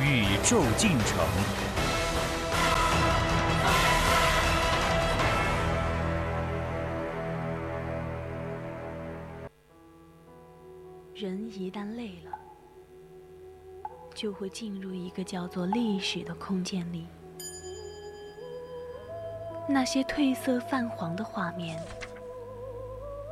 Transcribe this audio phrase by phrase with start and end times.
[0.00, 1.18] 宇宙进程。
[11.14, 12.38] 人一旦累了，
[14.14, 17.04] 就会进入一个叫做历史的空间里。
[19.68, 21.76] 那些褪色泛黄的画面，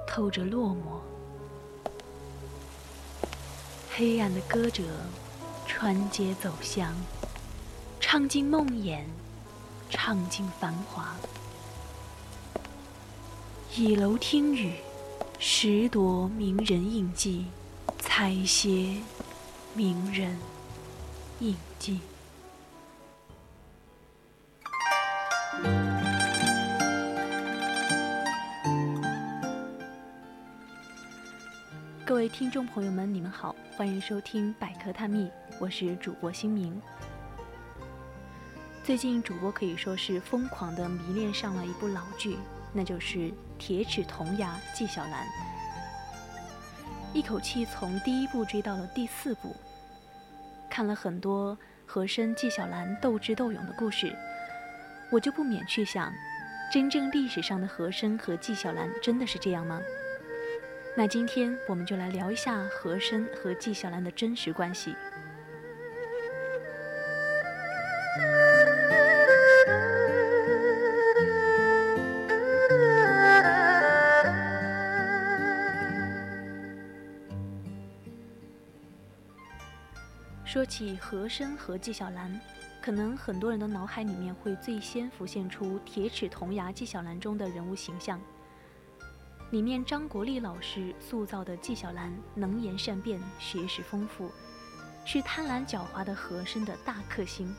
[0.05, 0.99] 透着落寞。
[3.95, 4.83] 黑暗的歌者
[5.79, 6.91] 穿街走巷，
[8.01, 8.99] 唱尽梦魇，
[9.91, 11.15] 唱尽繁华。
[13.75, 14.73] 倚楼听雨，
[15.39, 17.45] 拾夺名人印记，
[17.99, 19.03] 采撷
[19.75, 20.39] 名人
[21.41, 22.01] 印记。
[32.07, 36.79] 各位听众朋友们，你们好，欢迎收听百科探秘，我是主播新明。
[38.85, 42.37] 最近主播可以说是疯狂的迷恋上了一部老剧，
[42.75, 43.19] 那就是
[43.59, 45.13] 《铁齿铜牙纪晓岚》，
[47.15, 49.57] 一口气从第一部追到了第四部，
[50.69, 54.15] 看了很多和珅、纪晓岚斗智斗勇的故事，
[55.11, 56.13] 我就不免去想，
[56.71, 59.81] 真正历史上的和珅和纪晓岚真的是这样吗？
[60.99, 64.95] 那今天我们就来聊一下和珅和纪晓岚的真实关系。
[80.57, 82.41] 说起和珅和纪晓岚，
[82.81, 88.19] 可能很多人的脑海里面会最先浮现出《铁齿铜牙纪晓岚》中的人物形象。
[89.51, 94.31] 里面张国立老师塑造的纪晓岚能言善辩，学识丰富，
[95.05, 97.55] 是贪婪狡猾的和珅的大克星。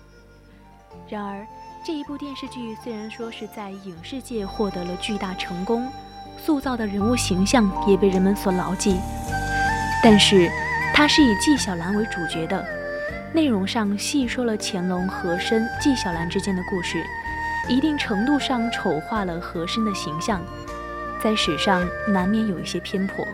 [1.08, 1.46] 然而，
[1.86, 5.88] 这一部电视剧虽然说是在影视界获得了巨大成功，
[6.44, 8.98] 塑造的人物形象也被人们所牢记，
[10.04, 10.50] 但是
[10.96, 12.66] 它是以纪晓岚为主角的，
[13.34, 17.04] 内容上细说了乾隆、和珅、纪晓岚之间的故事，
[17.70, 20.42] 一定程度上丑化了和珅的形象。
[21.22, 23.26] 在史上难免有一些偏颇。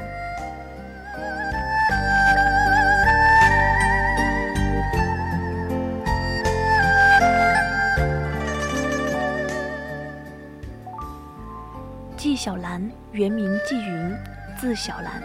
[12.17, 14.15] 纪晓岚原名纪云，
[14.57, 15.21] 字晓岚。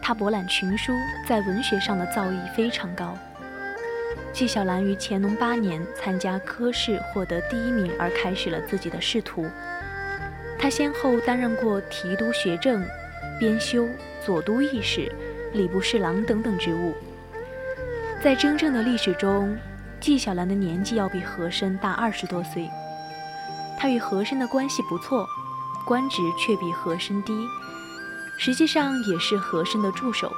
[0.00, 0.92] 他博览群书，
[1.28, 3.16] 在文学上的造诣非常高。
[4.32, 9.46] 纪晓岚于乾隆八年参加科试，获得第一名，而开始了自己的仕途。
[10.58, 12.82] 他先后担任过提督学政、
[13.38, 13.86] 编修、
[14.24, 15.12] 左都御史、
[15.52, 16.94] 礼部侍郎等等职务。
[18.22, 19.54] 在真正的历史中，
[20.00, 22.70] 纪晓岚的年纪要比和珅大二十多岁。
[23.78, 25.26] 他与和珅的关系不错，
[25.84, 27.34] 官职却比和珅低，
[28.38, 30.32] 实际上也是和珅的助手。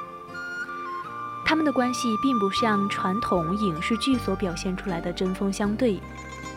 [1.45, 5.99] 他们的关系并不像传统影视剧所表现出来的针锋相对，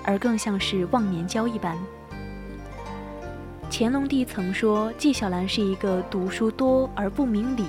[0.03, 1.77] 而更像是忘年交一般。
[3.71, 7.67] 乾隆帝曾说纪晓岚是一个读书多而不明理，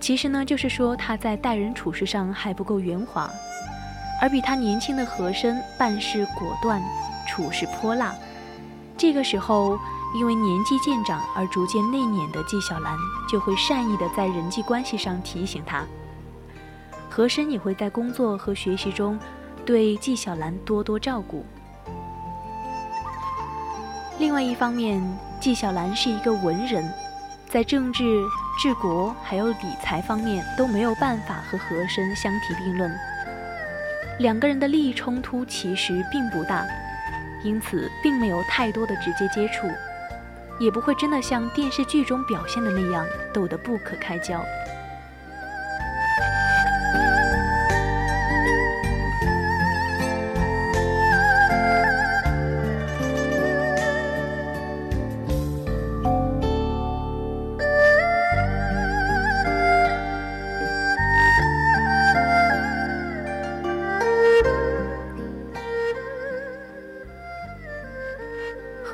[0.00, 3.30] 其实呢，就是说他在待人处事上还不够圆滑，
[4.20, 6.82] 而比他年轻的和珅办事果断，
[7.28, 8.12] 处事泼辣。
[8.96, 9.78] 这个时候，
[10.14, 12.96] 因为年纪渐长而逐渐内敛的纪晓岚，
[13.28, 15.84] 就会善意的在人际关系上提醒他。
[17.10, 19.18] 和珅也会在工作和学习中，
[19.66, 21.44] 对纪晓岚多多照顾。
[24.18, 25.02] 另外一方面，
[25.40, 26.90] 纪晓岚是一个文人，
[27.48, 28.24] 在政治、
[28.58, 32.90] 治国还有理财方面都没有办法和和珅相提并论。
[34.20, 36.66] 两个人的利益冲突其实并不大，
[37.44, 39.68] 因此并没有太多的直接接触，
[40.58, 44.44] 也不会真的像电视剧中表现的那样逗得不可开交。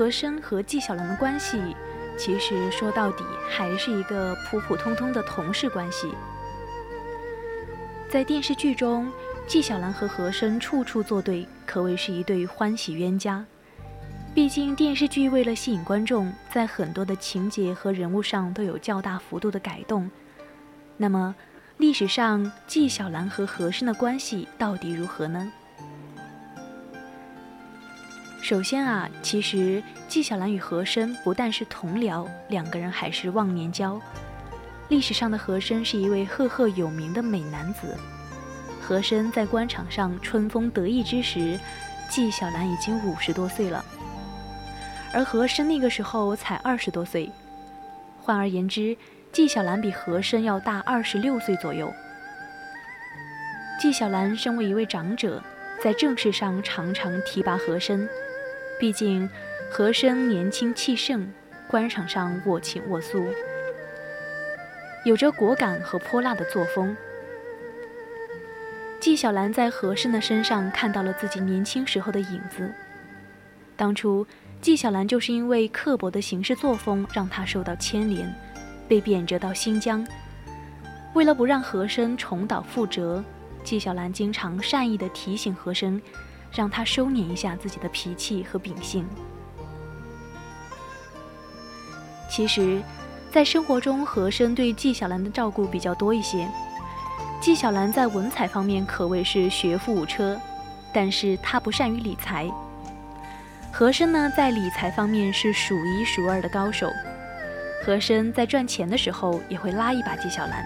[0.05, 1.59] 和珅和纪晓岚的关系，
[2.19, 6.11] 其实说到底还是一个普普通通的同事关系。
[8.11, 9.11] 在电视剧中，
[9.47, 13.43] 纪晓岚和和珅处处作对，可谓是一对欢喜冤家。
[14.35, 20.11] 毕竟电视剧为了吸引观众，在很多的情节和人物上都有较大幅度的改动。
[20.99, 21.35] 那么，
[21.79, 25.51] 历史上纪晓岚和和珅的关系到底如何呢？
[28.45, 33.99] 首先啊，其实纪晓岚与和珅不但是同僚，两个人还是忘年交。
[34.91, 37.97] 历史上的和珅是一位赫赫有名的美男子，
[38.83, 41.59] 和珅在官场上春风得意之时，
[42.11, 43.83] 纪晓岚已经五十多岁了，
[45.15, 47.31] 而和珅那个时候才二十多岁。
[48.21, 48.95] 换而言之，
[49.33, 51.91] 纪晓岚比和珅要大二十六岁左右。
[53.81, 55.43] 纪晓岚身为一位长者，
[55.83, 58.07] 在政事上常常提拔和珅。
[58.79, 59.29] 毕竟，
[59.71, 61.27] 和珅年轻气盛，
[61.69, 63.25] 官场上我行我素，
[65.05, 66.97] 有着果敢和泼辣的作风。
[69.01, 72.73] 纪晓岚在和珅的身上看到了自己年轻时候的影子。
[73.77, 74.27] 当初，
[74.61, 78.35] 纪晓岚就是因为刻薄的行事作风，让他受到牵连，
[78.89, 80.07] 被贬谪到新疆。
[81.13, 83.23] 为了不让和珅重蹈覆辙，
[83.63, 86.01] 纪晓岚经常善意地提醒和珅。
[86.55, 89.07] 让他收敛一下自己的脾气和秉性。
[92.31, 92.83] 其实，
[93.31, 96.49] 在生活中，和珅对纪晓岚的照顾比较多一些。
[97.41, 100.41] 纪晓岚在文采方面可谓是学富五车，
[100.93, 102.51] 但是他不善于理财。
[103.73, 106.89] 和珅呢，在理财方面是数一数二的高手。
[107.85, 110.65] 和珅在赚钱的时候，也会拉一把纪晓岚。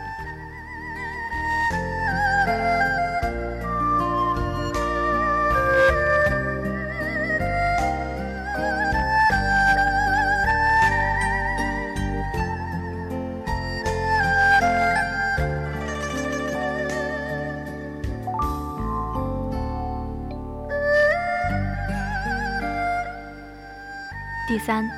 [24.58, 24.88] 三，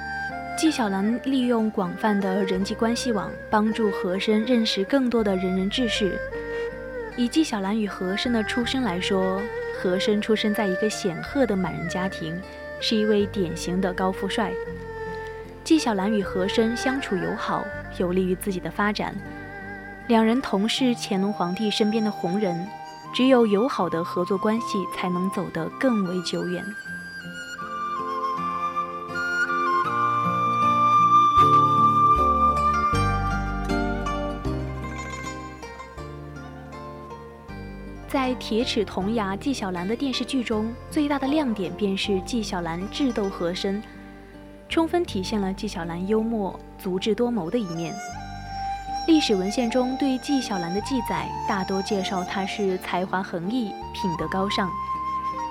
[0.56, 6.18] 纪晓岚利用广泛的人际关系网，帮助和珅认识更多的仁人志士。
[7.16, 9.40] 以纪晓岚与和珅的出身来说，
[9.78, 12.40] 和珅出生在一个显赫的满人家庭，
[12.80, 14.52] 是一位典型的高富帅。
[15.62, 17.64] 纪晓岚与和珅相处友好，
[17.98, 19.14] 有利于自己的发展。
[20.08, 22.66] 两人同是乾隆皇帝身边的红人，
[23.12, 26.64] 只有友好的合作关系，才能走得更为久远。
[38.30, 43.82] 在《铁齿铜牙纪晓岚》的电视剧中，最大的亮点便是纪晓岚智斗和珅，
[44.68, 47.92] 充分体现了纪晓岚幽默、足智多谋的一面。
[49.08, 54.70] 历史文献中对纪晓岚的记载大多介绍他是才华横溢、品德高尚，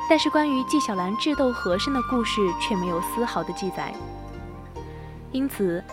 [0.10, 3.94] 但是关于纪晓岚智斗和珅的故事却没有丝毫的记载。
[5.34, 5.84] 因此，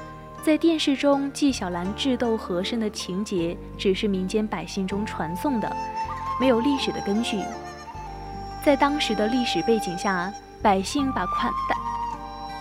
[0.41, 5.77] 在电视中纪晓岚智斗和珅的情节只是民间百姓中传颂的。
[6.38, 7.43] 没有历史的根据，
[8.62, 10.31] 在当时的历史背景下，
[10.63, 11.77] 百姓把宽大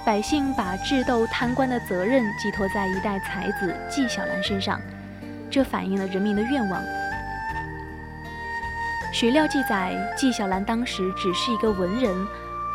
[0.05, 4.79] 百姓把智斗贪官的责任寄托在一代才子纪晓岚身上，
[5.49, 6.81] 这反映了人民的愿望。
[9.11, 12.13] 史料记载，纪晓岚当时只是一个文人，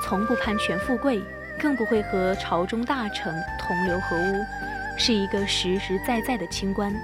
[0.02, 1.22] 从不攀权富贵，
[1.58, 4.44] 更不会和朝中大臣同流合污，
[4.98, 6.94] 是一个实实在在的清官。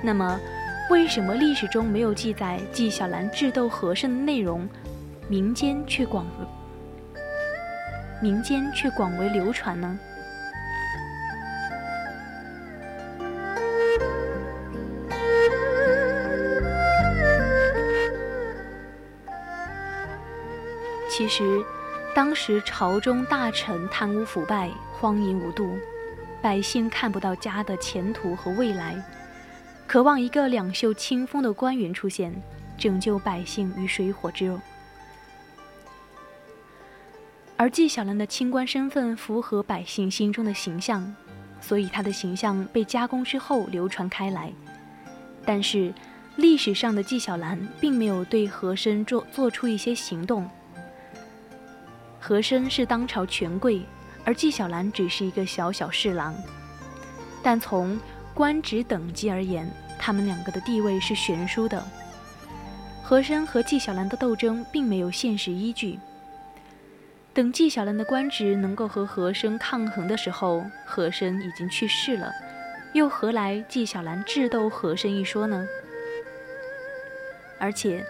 [0.00, 0.40] 那么？
[0.90, 4.66] 为什么历史中没有记载纪晓岚智斗和珅的内容，
[5.28, 6.26] 民间却广
[8.22, 9.98] 民间却广为流传呢？
[21.10, 21.62] 其实，
[22.14, 25.76] 当时朝中大臣贪污腐败、荒淫无度，
[26.40, 28.96] 百姓看不到家的前途和未来。
[29.88, 32.30] 渴望一个两袖清风的官员出现，
[32.76, 34.60] 拯救百姓于水火之中。
[37.56, 41.16] 而纪晓岚的清官身份符合百姓心中的形象，
[41.58, 44.52] 所以他的形象被加工之后流传开来。
[45.46, 45.90] 但是，
[46.36, 50.46] 历史上的纪晓岚并没有对和珅做做出一些行动。
[52.20, 53.80] 和珅是当朝权贵，
[54.22, 56.34] 而纪晓岚只是一个小小侍郎。
[57.42, 57.98] 但从
[58.38, 59.68] 官职等级而言，
[59.98, 61.84] 他们两个的地位是悬殊的。
[63.02, 65.98] 和珅和纪晓岚的斗争并没有现实依据。
[67.34, 72.32] 等纪晓岚的官职能够和和珅抗衡的时候，和珅已经去世了，
[72.92, 75.66] 又何来纪晓岚智斗和珅一说呢？
[77.58, 78.06] 而且，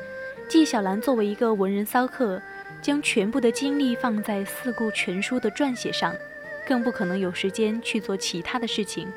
[0.47, 2.42] 纪晓岚作为一个文人骚客，
[2.82, 6.14] 将全部的精力放在四库全书的撰写上，
[6.66, 9.08] 更不可能有时间去做其他的事情。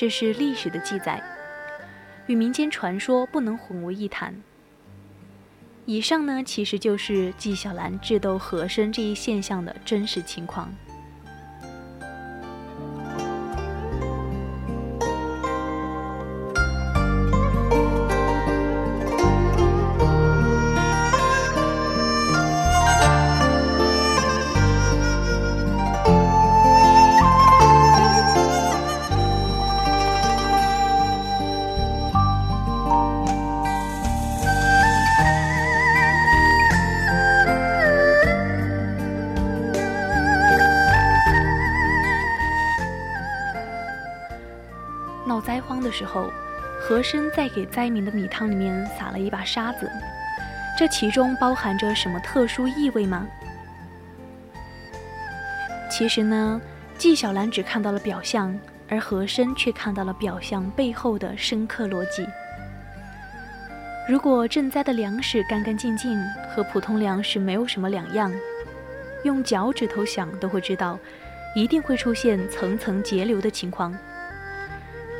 [0.00, 1.22] 这是历史的记载，
[2.26, 4.34] 与民间传说不能混为一谈。
[5.84, 10.74] 以上呢，其实就是纪晓岚智斗和珅这一现象的真实情况。
[46.00, 46.32] 时候，
[46.80, 49.90] 和珅在给灾民的米汤里面撒了一把沙子，
[50.78, 53.26] 这其中包含着什么特殊意味吗？
[55.90, 56.58] 其实呢，
[56.96, 62.26] 纪晓岚只看到了表象，而和珅却看到了表象背后的深刻逻辑。
[64.08, 68.32] 如果赈灾的粮食干干净净，和普通粮食没有什么两样，
[69.24, 70.98] 用脚趾头想都会知道，
[71.54, 73.94] 一定会出现层层截流的情况。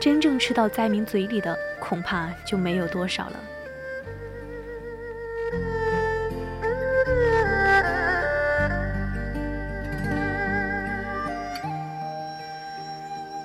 [0.01, 3.37] 真正吃到灾民嘴里的，恐怕就没有多少了。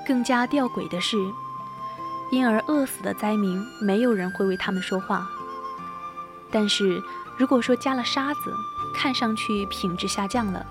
[0.08, 1.18] 更加吊诡的是，
[2.32, 5.28] 因而饿死的灾民，没有人会为他们说话。
[6.50, 7.02] 但是，
[7.38, 8.54] 如果说加了沙子，
[8.96, 10.66] 看上去品质下降了，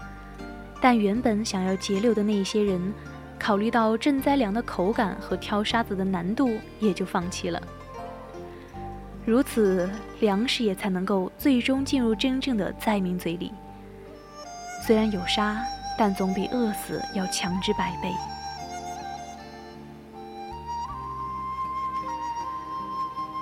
[0.81, 2.81] 但原本想要节流的那一些人。
[3.39, 7.61] 考虑到赈灾粮的口感和挑沙子的难度，也就放弃了。
[9.27, 9.89] 如此，
[10.21, 13.53] 粮食也才能够最终进入真正的灾民嘴里。
[14.87, 15.63] 虽然有沙，
[15.99, 18.13] 但总比饿死要强之百倍。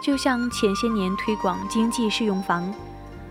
[0.00, 2.72] 就像前些年推广经济适用房，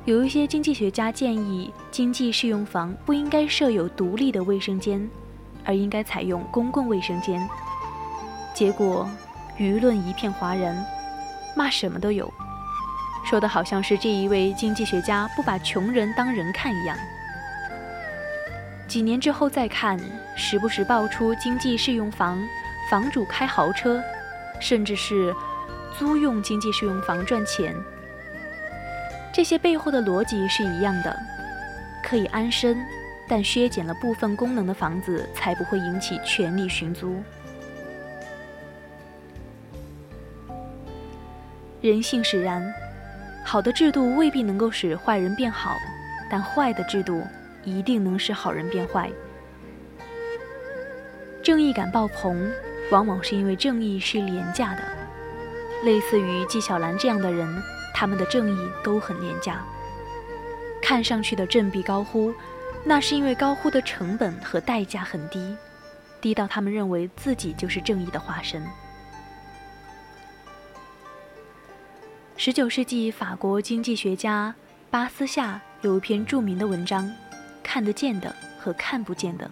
[0.06, 5.10] 有一些经济学家建议，经济适用房不应该设有独立的卫生间。
[5.66, 7.48] 而应该采用公共卫生间，
[8.54, 9.10] 结果
[9.58, 10.86] 舆论一片哗然，
[11.56, 12.32] 骂什么都有，
[13.26, 16.98] 说的好像是这一位经济学家不把穷人当人看一样。
[18.88, 19.98] 几年之后再看，
[20.36, 22.38] 时不时爆出经济适用房，
[22.90, 24.04] 房主开豪车，
[24.60, 25.34] 甚至是
[25.98, 27.74] 租用经济适用房赚钱，
[29.32, 31.18] 这些背后的逻辑是一样的，
[32.04, 32.78] 可以安身。
[33.32, 37.16] 但削减了部分功能的房子，才不会引起权力寻租。
[41.80, 42.62] 人性使然，
[43.46, 45.78] 好的制度未必能够使坏人变好，
[46.30, 47.24] 但坏的制度
[47.64, 49.10] 一定能使好人变坏。
[51.42, 52.52] 正义感爆棚，
[52.92, 54.84] 往往是因为正义是廉价的。
[55.86, 57.48] 类似于纪晓岚这样的人，
[57.94, 59.64] 他们的正义都很廉价，
[60.82, 62.34] 看上去的振臂高呼。
[62.84, 65.56] 那是因为高呼的成本和代价很低，
[66.20, 68.62] 低到他们认为自己就是正义的化身。
[72.36, 74.54] 十九世纪法国经济学家
[74.90, 77.06] 巴斯夏有一篇著名的文章
[77.62, 79.46] 《看得见的和看不见的》，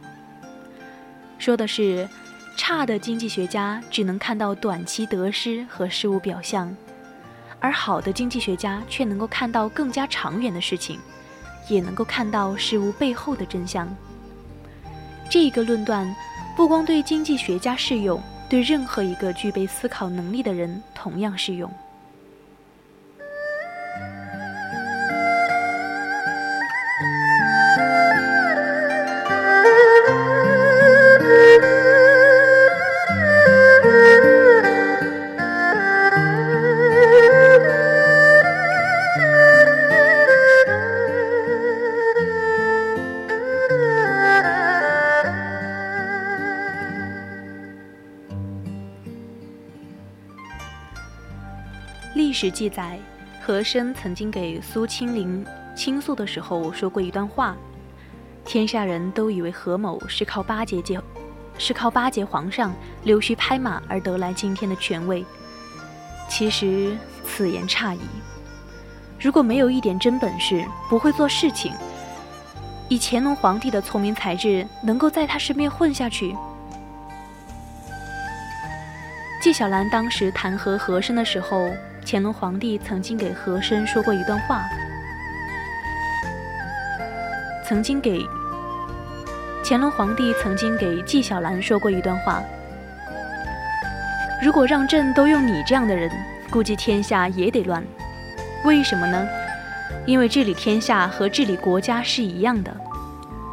[1.37, 2.09] 说的是
[2.57, 6.75] 差的经济学家只能看到短期得失和事物表象，
[7.59, 10.99] 而好的经济学家却能够看到更加长远的事情。
[11.67, 13.87] 也能够看到事物背后的真相。
[15.29, 16.15] 这个论断
[16.55, 21.71] 不光对经济学家适用，对任何一个具备思考能力的人同样适用。
[52.41, 52.97] 史记载，
[53.41, 57.53] 和珅曾经给苏清龄倾诉的时候说过一段话：
[58.45, 61.01] 天下人都以为何某是靠巴结结，
[61.57, 65.25] 是靠巴结皇上、溜须拍马而得来今天的权位。
[66.29, 67.99] 其实此言差矣。
[69.19, 71.73] 如果没有一点真本事，不会做事情，
[72.87, 76.33] 以乾隆皇帝的聪明才智，能够在他身边混下去。
[79.43, 81.69] 纪晓岚当时弹劾和珅的时候，
[82.11, 84.63] 乾隆皇帝曾经给和珅说过一段话，
[87.63, 88.25] 曾经给
[89.63, 92.41] 乾隆皇帝曾经给纪晓岚说过一段话：
[94.41, 96.09] 如果让朕都用你这样的人，
[96.49, 97.83] 估计天下也得乱。
[98.63, 99.27] 为什么呢？
[100.07, 102.75] 因为治理天下和治理国家是一样的，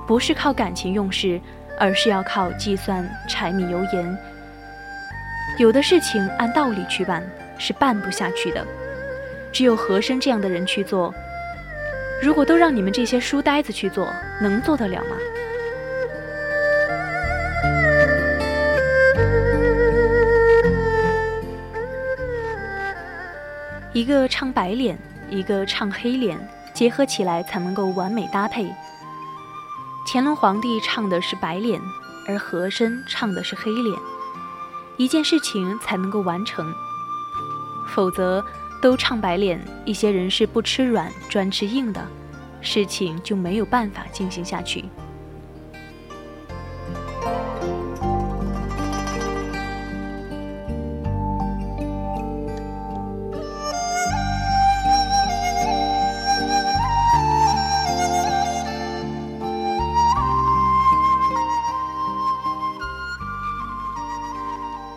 [0.07, 1.39] 不是靠感情用事，
[1.79, 4.19] 而是要靠计算、柴米油盐。
[5.59, 7.23] 有的事情按道理去办
[7.59, 8.67] 是办不下去的，
[9.53, 11.15] 只有和珅这样的人去做。
[12.23, 15.17] 如果都让你们这些书呆子去做，能做得了吗？
[23.93, 24.99] 一个唱白脸。
[25.29, 26.39] 一个唱黑脸
[26.73, 28.73] 结合起来才能够完美搭配。
[30.07, 31.81] 乾隆皇帝唱的是白脸，
[32.29, 33.99] 而和珅唱的是黑脸，
[34.99, 36.73] 一件事情才能够完成。
[37.89, 38.45] 否则
[38.83, 42.07] 都唱白脸，一些人是不吃软专吃硬的，
[42.61, 44.85] 事情就没有办法进行下去。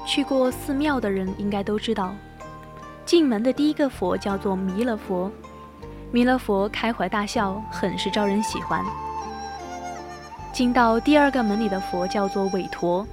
[0.06, 2.14] 去过寺庙的人应该都知道，
[3.10, 5.32] 进门的第一个佛叫做弥勒佛，
[6.12, 8.86] 弥勒佛开怀大笑，很是招人喜欢。
[10.54, 13.04] 进到第二个门里的佛叫做韦陀，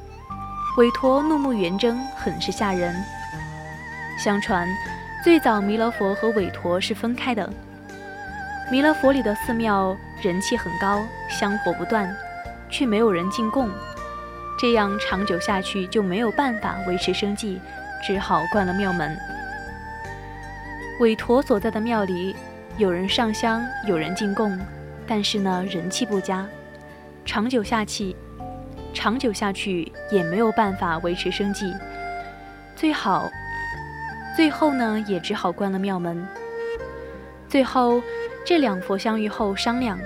[0.76, 2.95] 韦陀怒目圆睁，很是吓人。
[4.23, 4.69] 相传，
[5.25, 7.50] 最早弥勒佛和韦陀是分开的。
[8.71, 12.15] 弥勒佛里的寺庙人气很高，香火不断，
[12.69, 13.71] 却没有人进贡。
[14.61, 17.59] 这样长久下去就没有办法维持生计，
[18.06, 19.17] 只好关了庙门。
[20.99, 22.35] 韦陀所在的庙里，
[22.78, 24.59] 有人上香，有人进贡，
[25.06, 26.49] 但是呢，人气不佳，
[27.23, 28.17] 长久下去，
[28.95, 31.71] 长久下去也没有办法维持生计，
[32.75, 33.30] 最好，
[34.35, 36.26] 最后呢，也只好关了庙门。
[37.47, 38.00] 最后，
[38.43, 39.99] 这两佛相遇后商量，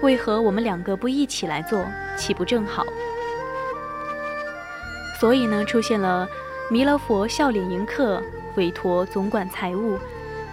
[0.00, 1.84] 为何我们两个不一起来做，
[2.16, 2.86] 岂不正好？
[5.20, 6.26] 所以呢，出现了
[6.70, 8.22] 弥勒佛笑脸迎客，
[8.56, 9.98] 韦陀总管财务，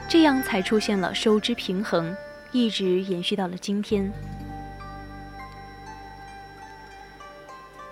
[0.10, 2.17] 这样才出现了收支平衡，
[2.52, 4.12] 一直延续到了今天。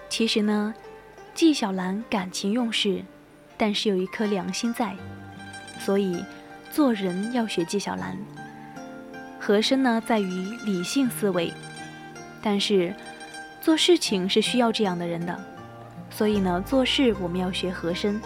[0.09, 0.73] 其实呢，
[1.35, 3.03] 纪晓岚感情用事，
[3.55, 4.95] 但是有一颗良心在，
[5.79, 6.25] 所以
[6.71, 8.17] 做人要学纪晓岚。
[9.39, 10.25] 和珅呢，在于
[10.65, 11.53] 理性思维，
[12.41, 12.95] 但是
[13.61, 15.39] 做事情是需要这样的人的。
[16.09, 18.19] 所以呢，做事我们要学和珅，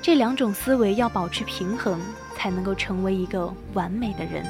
[0.00, 2.00] 这两种思维要保持平衡，
[2.42, 4.44] 才能够成为一个完美的人。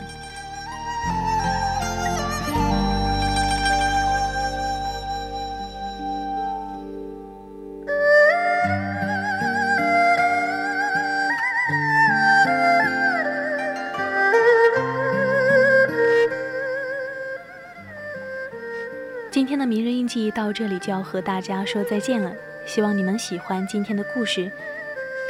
[19.31, 22.33] 今天的名人印记到这里就要和大家说再见了，
[22.65, 24.51] 希望你们喜欢今天的故事，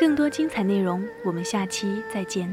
[0.02, 2.52] 更多精彩内容，我们下期再见。